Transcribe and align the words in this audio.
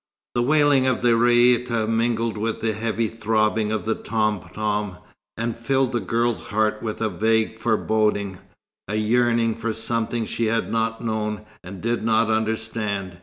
The 0.33 0.41
wailing 0.41 0.87
of 0.87 1.03
the 1.03 1.11
raïta 1.11 1.87
mingled 1.87 2.35
with 2.35 2.61
the 2.61 2.73
heavy 2.73 3.07
throbbing 3.07 3.71
of 3.71 3.85
the 3.85 3.93
tom 3.93 4.41
tom, 4.51 4.97
and 5.37 5.55
filled 5.55 5.91
the 5.91 5.99
girl's 5.99 6.47
heart 6.47 6.81
with 6.81 7.01
a 7.01 7.07
vague 7.09 7.59
foreboding, 7.59 8.39
a 8.87 8.95
yearning 8.95 9.53
for 9.53 9.73
something 9.73 10.25
she 10.25 10.45
had 10.45 10.71
not 10.71 11.05
known, 11.05 11.45
and 11.63 11.81
did 11.81 12.03
not 12.03 12.31
understand. 12.31 13.19